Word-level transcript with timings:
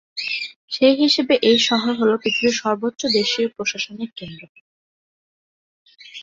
সেই 0.71 0.95
হিসেবে 1.01 1.33
এই 1.43 1.59
শহর 1.67 1.93
হল 1.95 2.11
পৃথিবীর 2.17 2.55
সর্বোচ্চ 2.61 3.01
দেশীয় 3.17 3.47
প্রশাসনিক 3.55 4.09
কেন্দ্র। 4.17 4.41